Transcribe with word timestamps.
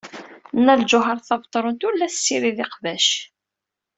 Nna 0.57 0.73
Lǧuheṛ 0.81 1.17
Tabetṛunt 1.21 1.85
ur 1.87 1.93
la 1.95 2.07
tessirid 2.13 2.57
iqbac. 2.65 3.07